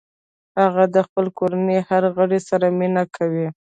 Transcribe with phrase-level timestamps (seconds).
[0.61, 3.47] هغه د خپلې کورنۍ د هر غړي سره مینه کوي